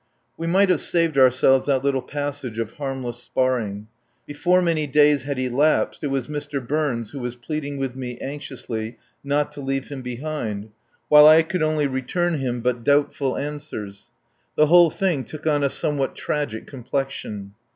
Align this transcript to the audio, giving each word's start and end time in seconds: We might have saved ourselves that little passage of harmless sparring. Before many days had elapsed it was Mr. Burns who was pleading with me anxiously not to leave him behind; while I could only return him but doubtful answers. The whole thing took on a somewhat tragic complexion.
We 0.35 0.47
might 0.47 0.69
have 0.69 0.81
saved 0.81 1.15
ourselves 1.15 1.67
that 1.67 1.83
little 1.83 2.01
passage 2.01 2.57
of 2.57 2.73
harmless 2.73 3.17
sparring. 3.19 3.85
Before 4.25 4.59
many 4.59 4.87
days 4.87 5.21
had 5.25 5.37
elapsed 5.37 6.03
it 6.03 6.07
was 6.07 6.27
Mr. 6.27 6.59
Burns 6.67 7.11
who 7.11 7.19
was 7.19 7.35
pleading 7.35 7.77
with 7.77 7.95
me 7.95 8.17
anxiously 8.19 8.97
not 9.23 9.51
to 9.51 9.61
leave 9.61 9.89
him 9.89 10.01
behind; 10.01 10.69
while 11.07 11.27
I 11.27 11.43
could 11.43 11.61
only 11.61 11.85
return 11.85 12.39
him 12.39 12.61
but 12.61 12.83
doubtful 12.83 13.37
answers. 13.37 14.09
The 14.55 14.65
whole 14.65 14.89
thing 14.89 15.23
took 15.23 15.45
on 15.45 15.63
a 15.63 15.69
somewhat 15.69 16.15
tragic 16.15 16.65
complexion. 16.65 17.53